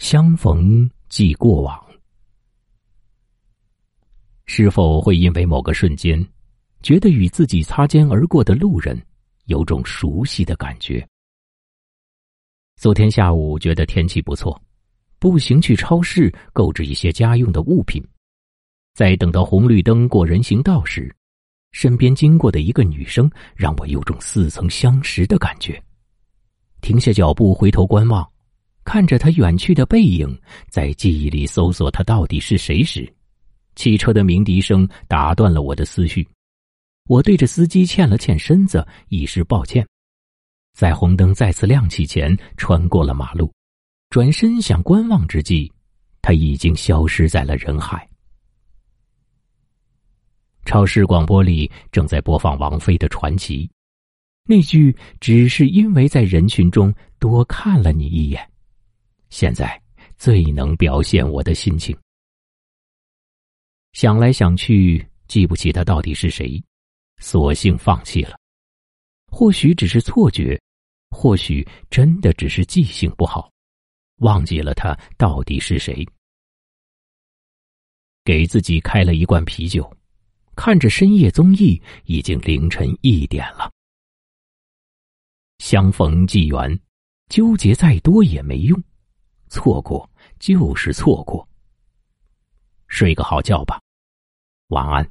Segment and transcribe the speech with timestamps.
[0.00, 1.78] 相逢即过往，
[4.46, 6.26] 是否会因为某个瞬间，
[6.82, 8.98] 觉得与自己擦肩而过的路人
[9.44, 11.06] 有种熟悉的感觉？
[12.76, 14.58] 昨天下午觉得天气不错，
[15.18, 18.02] 步行去超市购置一些家用的物品，
[18.94, 21.14] 在等到红绿灯过人行道时，
[21.72, 25.80] 身边经过的一个女生让我有种似曾相识的感觉。
[26.80, 28.26] 停下脚步，回头观望。
[28.84, 33.12] 看着他远去的背影，在记忆里搜索他到底是谁时，
[33.76, 36.26] 汽车的鸣笛声打断了我的思绪。
[37.08, 39.86] 我对着司机欠了欠身子，以示抱歉。
[40.76, 43.52] 在红灯再次亮起前，穿过了马路，
[44.10, 45.70] 转身想观望之际，
[46.22, 48.08] 他已经消失在了人海。
[50.64, 53.66] 超市广播里正在播放王菲的《传奇》，
[54.44, 58.48] 那句“只是因为在人群中多看了你一眼”。
[59.30, 59.80] 现在
[60.16, 61.96] 最能表现我的心情。
[63.92, 66.62] 想来想去，记不起他到底是谁，
[67.18, 68.38] 索性放弃了。
[69.26, 70.60] 或许只是错觉，
[71.10, 73.50] 或许真的只是记性不好，
[74.16, 76.06] 忘记了他到底是谁。
[78.24, 79.96] 给自己开了一罐啤酒，
[80.54, 83.70] 看着深夜综艺，已经凌晨一点了。
[85.58, 86.80] 相逢即缘，
[87.28, 88.80] 纠结再多也没用。
[89.50, 91.46] 错过就是错过。
[92.86, 93.82] 睡个好觉吧，
[94.68, 95.10] 晚安。